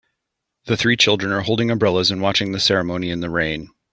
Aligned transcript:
The 0.65 0.75
three 0.75 0.97
children 0.97 1.31
are 1.31 1.41
holding 1.41 1.69
umbrellas 1.69 2.09
and 2.09 2.23
watching 2.23 2.53
the 2.53 2.59
ceremony 2.59 3.11
in 3.11 3.19
the 3.19 3.29
rain. 3.29 3.69